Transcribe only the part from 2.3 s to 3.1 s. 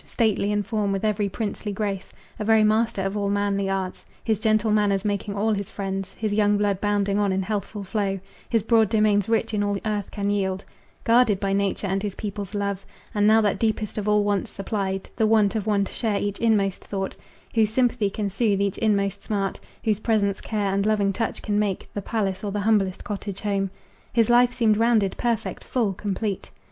A very master